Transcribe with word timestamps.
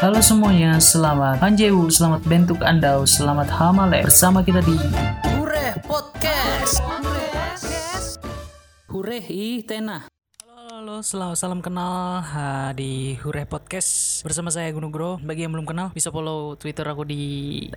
Halo 0.00 0.16
semuanya, 0.24 0.80
selamat 0.80 1.44
Panjewu, 1.44 1.92
selamat 1.92 2.24
bentuk 2.24 2.64
Anda, 2.64 3.04
selamat 3.04 3.52
Hamale 3.52 4.00
bersama 4.00 4.40
kita 4.40 4.64
di 4.64 4.72
Hure 5.36 5.76
Podcast. 5.84 6.80
Hure 8.88 9.20
ih 9.20 9.60
tenah. 9.60 10.08
Halo, 10.48 11.04
selamat 11.04 11.36
salam 11.36 11.60
kenal 11.60 12.24
ha, 12.24 12.72
di 12.72 13.12
Hure 13.20 13.44
Podcast 13.44 14.24
bersama 14.24 14.48
saya 14.48 14.72
Gunung 14.72 14.88
Gro. 14.88 15.20
Bagi 15.20 15.44
yang 15.44 15.52
belum 15.52 15.68
kenal 15.68 15.92
bisa 15.92 16.08
follow 16.08 16.56
Twitter 16.56 16.88
aku 16.88 17.04
di 17.04 17.68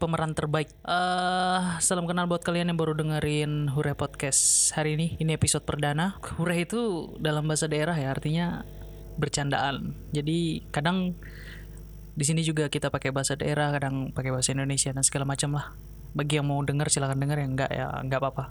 @pemeran 0.00 0.32
terbaik. 0.32 0.72
Eh, 0.72 1.60
salam 1.84 2.08
kenal 2.08 2.24
buat 2.24 2.40
kalian 2.48 2.72
yang 2.72 2.80
baru 2.80 2.96
dengerin 2.96 3.76
Hure 3.76 3.92
Podcast 3.92 4.72
hari 4.72 4.96
ini. 4.96 5.20
Ini 5.20 5.36
episode 5.36 5.68
perdana. 5.68 6.16
Hure 6.40 6.64
itu 6.64 7.12
dalam 7.20 7.44
bahasa 7.44 7.68
daerah 7.68 7.92
ya, 7.92 8.08
artinya 8.16 8.64
bercandaan. 9.18 9.98
Jadi 10.14 10.64
kadang 10.70 11.18
di 12.18 12.24
sini 12.26 12.42
juga 12.42 12.66
kita 12.66 12.90
pakai 12.90 13.14
bahasa 13.14 13.38
daerah, 13.38 13.70
kadang 13.70 14.10
pakai 14.10 14.34
bahasa 14.34 14.50
Indonesia 14.50 14.90
dan 14.90 15.06
segala 15.06 15.22
macam 15.22 15.54
lah. 15.54 15.70
Bagi 16.18 16.42
yang 16.42 16.50
mau 16.50 16.58
denger 16.66 16.90
silahkan 16.90 17.14
denger 17.14 17.38
yang 17.46 17.54
enggak 17.54 17.70
ya 17.70 17.94
enggak 18.02 18.18
apa-apa. 18.18 18.50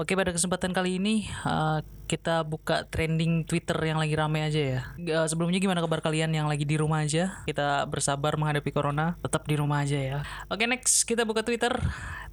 Oke 0.00 0.16
pada 0.16 0.32
kesempatan 0.32 0.72
kali 0.72 0.96
ini 0.96 1.28
uh, 1.44 1.84
kita 2.08 2.40
buka 2.42 2.88
trending 2.88 3.44
Twitter 3.44 3.76
yang 3.84 4.00
lagi 4.00 4.16
rame 4.16 4.40
aja 4.42 4.58
ya. 4.58 4.80
Uh, 4.96 5.28
sebelumnya 5.28 5.60
gimana 5.60 5.84
kabar 5.84 6.00
kalian 6.02 6.32
yang 6.32 6.50
lagi 6.50 6.64
di 6.66 6.74
rumah 6.74 7.06
aja? 7.06 7.44
Kita 7.46 7.84
bersabar 7.86 8.34
menghadapi 8.34 8.72
corona, 8.72 9.20
tetap 9.20 9.46
di 9.46 9.54
rumah 9.60 9.84
aja 9.84 10.00
ya. 10.00 10.18
Oke 10.50 10.66
next 10.66 11.06
kita 11.06 11.22
buka 11.22 11.46
Twitter. 11.46 11.70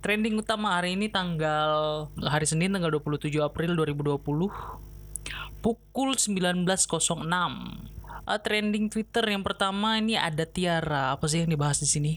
Trending 0.02 0.40
utama 0.40 0.80
hari 0.80 0.96
ini 0.96 1.14
tanggal 1.14 2.08
hari 2.24 2.48
Senin 2.50 2.74
tanggal 2.74 2.90
27 3.04 3.38
April 3.44 3.76
2020 3.76 4.26
pukul 5.62 6.16
19.06. 6.16 7.97
Uh, 8.28 8.36
trending 8.44 8.92
Twitter 8.92 9.24
yang 9.24 9.40
pertama 9.40 9.96
ini 10.04 10.20
ada 10.20 10.44
Tiara. 10.44 11.16
Apa 11.16 11.32
sih 11.32 11.48
yang 11.48 11.48
dibahas 11.48 11.80
di 11.80 11.88
sini? 11.88 12.14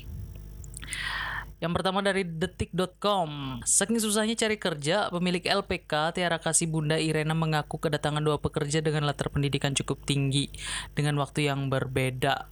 Yang 1.62 1.72
pertama 1.76 2.02
dari 2.02 2.26
detik.com. 2.26 3.62
Saking 3.62 4.02
susahnya 4.02 4.34
cari 4.34 4.58
kerja, 4.58 5.06
pemilik 5.12 5.44
LPK 5.44 6.18
Tiara 6.18 6.42
Kasih 6.42 6.66
Bunda 6.66 6.98
Irena 6.98 7.36
mengaku 7.36 7.78
kedatangan 7.78 8.24
dua 8.24 8.42
pekerja 8.42 8.82
dengan 8.82 9.06
latar 9.06 9.30
pendidikan 9.30 9.70
cukup 9.76 10.02
tinggi 10.02 10.50
dengan 10.98 11.20
waktu 11.22 11.46
yang 11.46 11.70
berbeda. 11.70 12.50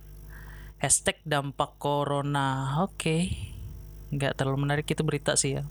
Hashtag 0.78 1.18
dampak 1.26 1.82
corona. 1.82 2.78
Oke. 2.86 3.34
Nggak 4.14 4.38
terlalu 4.38 4.70
menarik 4.70 4.86
itu 4.86 5.02
berita 5.02 5.34
sih 5.34 5.58
ya. 5.58 5.66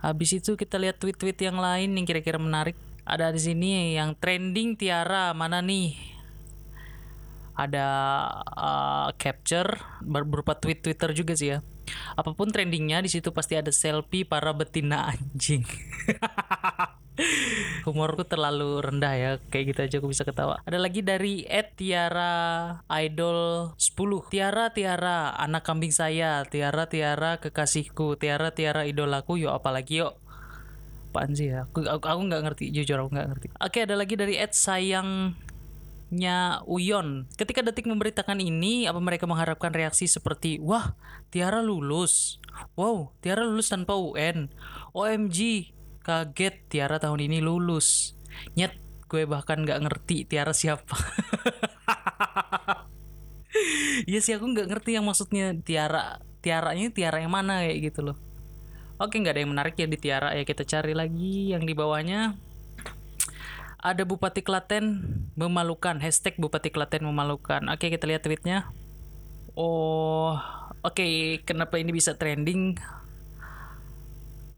Habis 0.00 0.40
itu 0.40 0.56
kita 0.56 0.80
lihat 0.80 0.96
tweet-tweet 0.96 1.36
yang 1.44 1.60
lain 1.60 1.92
yang 1.92 2.08
kira-kira 2.08 2.40
menarik. 2.40 2.78
Ada 3.04 3.28
di 3.28 3.42
sini 3.42 3.98
yang 4.00 4.16
trending 4.16 4.80
Tiara 4.80 5.36
mana 5.36 5.60
nih? 5.60 6.09
Ada 7.60 7.88
uh, 8.56 9.08
capture 9.20 9.76
ber- 10.00 10.24
berupa 10.24 10.56
tweet 10.56 10.80
Twitter 10.80 11.12
juga 11.12 11.36
sih 11.36 11.56
ya. 11.56 11.58
Apa 12.16 12.32
pun 12.32 12.48
trendingnya 12.48 13.04
di 13.04 13.10
situ 13.12 13.34
pasti 13.34 13.58
ada 13.58 13.68
selfie 13.74 14.24
para 14.24 14.54
betina 14.56 15.12
anjing. 15.12 15.66
Humorku 17.84 18.24
terlalu 18.24 18.80
rendah 18.80 19.12
ya 19.12 19.30
Kayak 19.52 19.64
gitu 19.68 19.80
aja 19.84 19.96
aku 20.00 20.08
bisa 20.08 20.24
ketawa. 20.24 20.56
Ada 20.64 20.80
lagi 20.80 21.04
dari 21.04 21.44
Ed 21.44 21.76
Tiara 21.76 22.80
Idol 22.88 23.72
10 23.76 24.32
Tiara 24.32 24.72
Tiara 24.72 25.36
Anak 25.36 25.68
kambing 25.68 25.92
saya. 25.92 26.48
Tiara 26.48 26.88
Tiara 26.88 27.36
kekasihku. 27.36 28.16
Tiara 28.16 28.56
Tiara 28.56 28.88
idolaku. 28.88 29.36
Yuk 29.36 29.52
apalagi 29.52 30.00
yuk? 30.00 30.16
Apaan 31.10 31.34
sih 31.34 31.50
ya? 31.50 31.66
Aku, 31.66 31.82
aku, 31.82 32.06
aku 32.06 32.20
nggak 32.30 32.42
ngerti. 32.46 32.64
Jujur 32.72 33.02
aku 33.04 33.10
nggak 33.12 33.28
ngerti. 33.34 33.46
Oke 33.58 33.84
ada 33.84 33.98
lagi 33.98 34.14
dari 34.14 34.38
Ed 34.38 34.54
Sayang 34.54 35.34
nya 36.10 36.58
Uyon. 36.66 37.30
Ketika 37.38 37.62
Detik 37.62 37.86
memberitakan 37.86 38.42
ini, 38.42 38.90
apa 38.90 38.98
mereka 38.98 39.30
mengharapkan 39.30 39.70
reaksi 39.70 40.10
seperti, 40.10 40.58
"Wah, 40.58 40.98
Tiara 41.30 41.62
lulus." 41.62 42.42
"Wow, 42.74 43.14
Tiara 43.22 43.46
lulus 43.46 43.70
tanpa 43.70 43.94
UN." 43.94 44.50
"OMG, 44.90 45.70
kaget 46.02 46.66
Tiara 46.66 46.98
tahun 46.98 47.30
ini 47.30 47.38
lulus." 47.38 48.18
Nyet, 48.58 48.74
gue 49.06 49.22
bahkan 49.26 49.62
nggak 49.62 49.86
ngerti 49.86 50.26
Tiara 50.26 50.50
siapa. 50.50 50.98
Iya 54.06 54.22
sih 54.22 54.32
aku 54.38 54.46
nggak 54.46 54.70
ngerti 54.70 54.96
yang 54.96 55.04
maksudnya 55.04 55.52
Tiara. 55.60 56.22
Tiaranya 56.40 56.88
Tiara 56.94 57.20
yang 57.20 57.34
mana 57.34 57.60
kayak 57.66 57.92
gitu 57.92 58.00
loh. 58.00 58.16
Oke, 58.96 59.20
nggak 59.20 59.36
ada 59.36 59.42
yang 59.44 59.52
menarik 59.52 59.74
ya 59.76 59.86
di 59.88 59.98
Tiara. 60.00 60.32
Ya 60.32 60.44
kita 60.46 60.64
cari 60.64 60.96
lagi 60.96 61.52
yang 61.52 61.64
di 61.64 61.74
bawahnya 61.76 62.36
ada 63.80 64.04
Bupati 64.04 64.44
Klaten 64.44 65.00
memalukan 65.34 65.96
hashtag 65.98 66.36
Bupati 66.36 66.68
Klaten 66.68 67.08
memalukan. 67.08 67.64
Oke 67.72 67.88
kita 67.88 68.04
lihat 68.04 68.24
tweetnya. 68.24 68.68
Oh 69.56 70.36
oke 70.84 71.04
kenapa 71.48 71.80
ini 71.80 71.90
bisa 71.90 72.14
trending? 72.14 72.76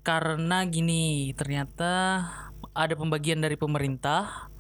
Karena 0.02 0.66
gini 0.66 1.30
ternyata 1.38 2.26
ada 2.74 2.94
pembagian 2.98 3.38
dari 3.38 3.54
pemerintah 3.54 4.50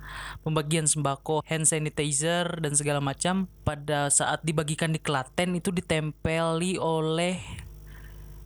pembagian 0.46 0.86
sembako 0.86 1.42
hand 1.42 1.66
sanitizer 1.66 2.46
dan 2.62 2.78
segala 2.78 3.02
macam. 3.02 3.50
Pada 3.66 4.06
saat 4.14 4.46
dibagikan 4.46 4.94
di 4.94 5.02
Klaten 5.02 5.58
itu 5.58 5.74
ditempeli 5.74 6.78
oleh 6.78 7.42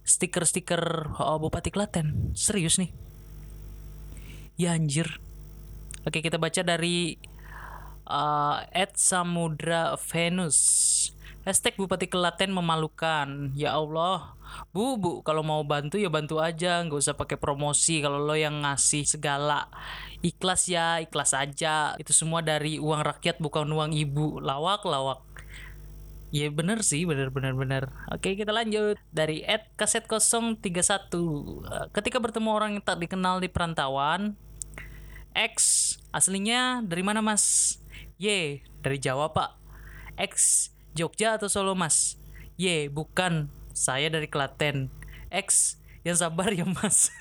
stiker-stiker 0.09 1.12
oh, 1.21 1.37
Bupati 1.37 1.69
Klaten. 1.69 2.32
Serius 2.32 2.81
nih? 2.81 2.88
Ya 4.56 4.72
anjir 4.72 5.25
Oke, 6.06 6.22
kita 6.22 6.39
baca 6.39 6.62
dari 6.62 7.19
uh, 8.06 8.62
Ed 8.71 8.94
Samudra 8.94 9.99
Venus. 9.99 10.55
Hashtag 11.43 11.75
Bupati 11.75 12.06
Kelaten 12.06 12.55
memalukan. 12.55 13.50
Ya 13.59 13.75
Allah, 13.75 14.39
bu 14.71 14.99
bu 15.03 15.27
kalau 15.27 15.43
mau 15.43 15.67
bantu 15.67 15.99
ya 15.99 16.06
bantu 16.06 16.39
aja, 16.39 16.78
nggak 16.87 17.03
usah 17.03 17.19
pakai 17.19 17.34
promosi. 17.34 17.99
Kalau 17.99 18.22
lo 18.22 18.39
yang 18.39 18.62
ngasih 18.62 19.03
segala 19.03 19.67
ikhlas 20.22 20.71
ya 20.71 21.03
ikhlas 21.03 21.34
aja. 21.34 21.99
Itu 21.99 22.15
semua 22.15 22.38
dari 22.38 22.78
uang 22.78 23.03
rakyat 23.03 23.43
bukan 23.43 23.67
uang 23.67 23.91
ibu. 23.91 24.38
Lawak 24.38 24.87
lawak. 24.87 25.27
Ya 26.31 26.50
bener 26.55 26.87
sih, 26.87 27.03
bener 27.03 27.34
bener 27.34 27.59
bener. 27.59 27.91
Oke 28.15 28.38
kita 28.38 28.55
lanjut 28.55 28.94
dari 29.11 29.43
Ed 29.43 29.75
Kaset 29.75 30.06
031. 30.06 30.62
Ketika 31.91 32.19
bertemu 32.23 32.50
orang 32.55 32.78
yang 32.78 32.83
tak 32.87 33.03
dikenal 33.03 33.43
di 33.43 33.50
perantauan, 33.50 34.38
X 35.37 35.55
aslinya 36.17 36.81
dari 36.81 37.05
mana 37.05 37.21
mas? 37.21 37.77
Y 38.17 38.65
dari 38.81 38.97
Jawa 38.97 39.37
pak. 39.37 39.61
X 40.17 40.73
Jogja 40.97 41.37
atau 41.37 41.53
Solo 41.53 41.77
mas? 41.77 42.17
Y 42.57 42.89
bukan 42.89 43.53
saya 43.77 44.09
dari 44.09 44.33
Klaten. 44.33 44.89
X 45.29 45.77
yang 46.09 46.17
sabar 46.17 46.49
ya 46.57 46.65
mas. 46.65 47.13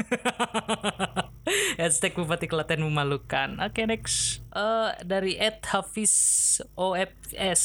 Hashtag 1.82 2.16
Bupati 2.16 2.48
Klaten 2.48 2.88
memalukan. 2.88 3.60
Oke 3.60 3.84
okay, 3.84 3.86
next. 3.90 4.48
Uh, 4.56 4.96
dari 5.04 5.36
Ed 5.36 5.60
Hafiz 5.68 6.16
OFS. 6.80 7.64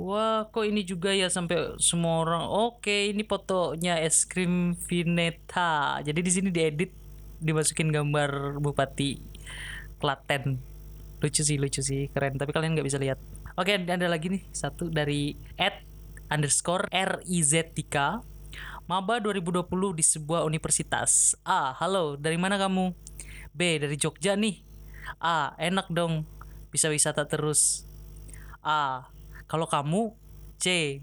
Wah 0.00 0.48
kok 0.48 0.64
ini 0.64 0.88
juga 0.88 1.12
ya 1.12 1.28
sampai 1.28 1.76
semua 1.76 2.24
orang. 2.24 2.48
Oke 2.48 2.80
okay, 2.80 3.02
ini 3.12 3.28
fotonya 3.28 4.00
es 4.00 4.24
krim 4.24 4.72
Vineta. 4.72 6.00
Jadi 6.00 6.20
di 6.24 6.32
sini 6.32 6.48
diedit 6.48 6.96
dimasukin 7.40 7.90
gambar 7.90 8.60
bupati 8.60 9.20
Klaten. 10.00 10.60
Lucu 11.20 11.42
sih 11.44 11.60
lucu 11.60 11.80
sih 11.84 12.08
keren. 12.12 12.36
Tapi 12.36 12.52
kalian 12.52 12.76
nggak 12.76 12.86
bisa 12.86 13.00
lihat. 13.00 13.20
Oke 13.58 13.76
ada 13.76 14.06
lagi 14.08 14.32
nih 14.32 14.42
satu 14.54 14.88
dari 14.88 15.36
at 15.60 15.84
underscore 16.30 16.86
riztika 16.92 18.22
maba 18.86 19.18
2020 19.20 19.66
di 19.98 20.04
sebuah 20.06 20.46
universitas. 20.46 21.34
A 21.44 21.74
halo 21.76 22.16
dari 22.16 22.40
mana 22.40 22.56
kamu? 22.56 22.94
B 23.52 23.82
dari 23.82 23.96
Jogja 23.98 24.38
nih. 24.38 24.62
A 25.18 25.52
enak 25.58 25.90
dong 25.90 26.24
bisa 26.70 26.88
wisata 26.88 27.26
terus. 27.26 27.84
A 28.62 29.10
kalau 29.50 29.66
kamu? 29.66 30.14
C 30.60 31.00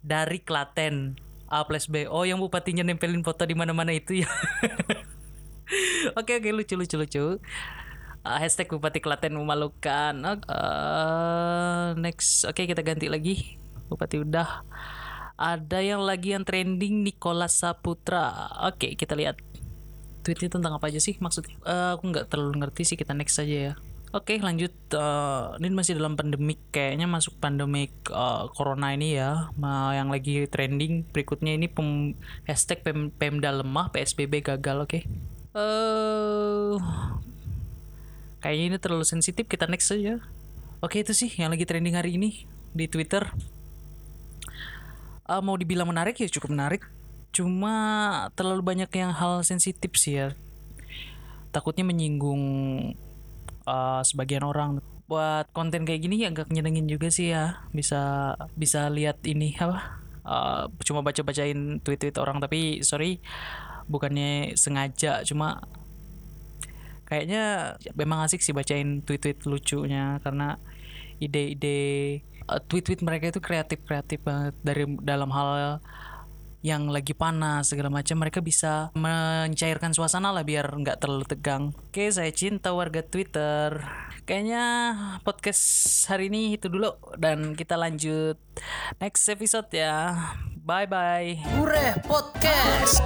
dari 0.00 0.40
Klaten. 0.40 1.20
A 1.46 1.62
plus 1.62 1.86
B. 1.86 2.10
Oh 2.10 2.26
yang 2.26 2.42
bupatinya 2.42 2.82
nempelin 2.82 3.22
foto 3.22 3.46
di 3.46 3.54
mana-mana 3.54 3.94
itu 3.94 4.26
ya 4.26 4.30
Oke 6.16 6.40
oke 6.40 6.48
lucu 6.48 6.80
lucu 6.80 6.96
lucu. 6.96 7.24
Uh, 8.24 8.38
hashtag 8.40 8.72
Bupati 8.72 9.04
Klaten 9.04 9.36
memalukan. 9.36 10.16
Uh, 10.48 11.92
next, 12.00 12.48
oke 12.48 12.56
okay, 12.56 12.64
kita 12.64 12.80
ganti 12.80 13.12
lagi. 13.12 13.60
Bupati 13.92 14.24
udah. 14.24 14.64
Ada 15.36 15.84
yang 15.84 16.00
lagi 16.00 16.32
yang 16.32 16.48
trending 16.48 17.04
Nicholas 17.04 17.60
Saputra. 17.60 18.48
Oke 18.64 18.88
okay, 18.88 18.90
kita 18.96 19.12
lihat. 19.12 19.36
Tweetnya 20.24 20.56
tentang 20.56 20.72
apa 20.72 20.88
aja 20.88 20.96
sih 20.96 21.20
maksudnya? 21.20 21.52
Uh, 21.60 22.00
aku 22.00 22.08
nggak 22.08 22.32
terlalu 22.32 22.64
ngerti 22.64 22.88
sih 22.88 22.96
kita 22.96 23.12
next 23.12 23.36
saja 23.36 23.56
ya. 23.70 23.72
Oke 24.16 24.32
okay, 24.32 24.38
lanjut 24.40 24.72
uh, 24.96 25.52
ini 25.60 25.76
masih 25.76 26.00
dalam 26.00 26.16
pandemik 26.16 26.64
kayaknya 26.72 27.04
masuk 27.04 27.36
pandemik 27.36 27.92
uh, 28.08 28.48
corona 28.56 28.96
ini 28.96 29.20
ya 29.20 29.52
uh, 29.52 29.92
yang 29.92 30.08
lagi 30.08 30.48
trending 30.48 31.04
berikutnya 31.12 31.52
ini 31.52 31.68
pem 31.68 32.16
hashtag 32.48 32.80
pem 32.80 33.12
Pemda 33.12 33.52
lemah 33.52 33.92
PSBB 33.92 34.40
gagal 34.40 34.88
oke 34.88 34.88
okay? 34.88 35.02
Uh, 35.56 36.76
kayaknya 38.44 38.76
ini 38.76 38.78
terlalu 38.78 39.08
sensitif 39.08 39.48
kita 39.48 39.64
next 39.64 39.88
saja 39.88 40.20
oke 40.84 41.00
itu 41.00 41.16
sih 41.16 41.32
yang 41.40 41.50
lagi 41.50 41.64
trending 41.64 41.96
hari 41.96 42.20
ini 42.20 42.44
di 42.76 42.84
Twitter. 42.86 43.24
Eh, 45.26 45.42
mau 45.42 45.56
dibilang 45.56 45.88
menarik 45.88 46.20
ya 46.20 46.28
cukup 46.28 46.52
menarik. 46.52 46.84
Cuma 47.32 47.74
terlalu 48.36 48.62
banyak 48.62 48.90
yang 48.92 49.10
hal 49.16 49.40
sensitif 49.42 49.96
sih 49.96 50.20
ya. 50.20 50.28
Takutnya 51.50 51.82
menyinggung 51.88 52.44
eh, 53.66 54.02
sebagian 54.04 54.44
orang. 54.44 54.84
Buat 55.08 55.50
konten 55.54 55.86
kayak 55.86 56.02
gini 56.02 56.26
agak 56.28 56.52
nyenengin 56.52 56.86
juga 56.86 57.08
sih 57.08 57.32
ya. 57.32 57.64
Bisa 57.72 58.36
bisa 58.54 58.92
lihat 58.92 59.24
ini 59.24 59.56
apa? 59.58 60.04
eh, 60.26 60.64
cuma 60.82 61.00
baca-bacain 61.06 61.78
tweet-tweet 61.80 62.16
orang 62.18 62.42
tapi 62.42 62.82
sorry 62.82 63.22
bukannya 63.86 64.58
sengaja 64.58 65.22
cuma 65.22 65.62
kayaknya 67.06 67.74
memang 67.94 68.26
asik 68.26 68.42
sih 68.42 68.50
bacain 68.50 69.02
tweet-tweet 69.06 69.46
lucunya 69.46 70.18
karena 70.26 70.58
ide-ide 71.22 71.78
uh, 72.50 72.60
tweet-tweet 72.60 73.00
mereka 73.06 73.30
itu 73.30 73.40
kreatif-kreatif 73.40 74.20
banget 74.26 74.54
dari 74.60 74.84
dalam 75.00 75.30
hal 75.30 75.78
yang 76.66 76.90
lagi 76.90 77.14
panas 77.14 77.70
segala 77.70 77.94
macam 77.94 78.18
mereka 78.18 78.42
bisa 78.42 78.90
mencairkan 78.98 79.94
suasana 79.94 80.34
lah 80.34 80.42
biar 80.42 80.66
nggak 80.66 80.98
terlalu 80.98 81.22
tegang. 81.30 81.70
Oke, 81.70 82.10
saya 82.10 82.34
cinta 82.34 82.74
warga 82.74 83.06
Twitter. 83.06 83.78
Kayaknya 84.26 84.64
podcast 85.22 85.62
hari 86.10 86.26
ini 86.26 86.58
itu 86.58 86.66
dulu 86.66 86.98
dan 87.14 87.54
kita 87.54 87.78
lanjut 87.78 88.34
next 88.98 89.30
episode 89.30 89.70
ya. 89.70 90.18
Bye 90.66 90.90
bye. 90.90 91.38
Hureh 91.54 91.94
Podcast. 92.02 92.98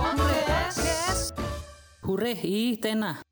Hureh 2.01 2.41
i 2.41 2.81
Tena. 2.81 3.30